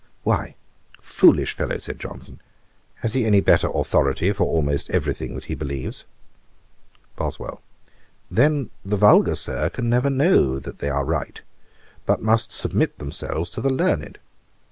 'Why, 0.23 0.55
foolish 0.99 1.53
fellow, 1.53 1.77
(said 1.77 1.99
Johnson,) 1.99 2.39
has 3.01 3.13
he 3.13 3.23
any 3.23 3.39
better 3.39 3.69
authority 3.71 4.31
for 4.33 4.45
almost 4.45 4.89
every 4.89 5.13
thing 5.13 5.35
that 5.35 5.43
he 5.45 5.53
believes?' 5.53 6.05
BOSWELL. 7.17 7.61
'Then 8.31 8.71
the 8.83 8.97
vulgar, 8.97 9.35
Sir, 9.35 9.69
never 9.77 10.07
can 10.09 10.17
know 10.17 10.57
they 10.57 10.89
are 10.89 11.05
right, 11.05 11.39
but 12.07 12.19
must 12.19 12.51
submit 12.51 12.97
themselves 12.97 13.51
to 13.51 13.61
the 13.61 13.69
learned.' 13.69 14.17